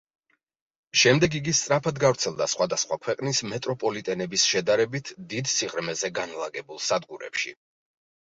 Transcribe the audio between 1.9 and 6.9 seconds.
გავრცელდა სხვადასხვა ქვეყნის მეტროპოლიტენების შედარებით დიდ სიღრმეზე განლაგებულ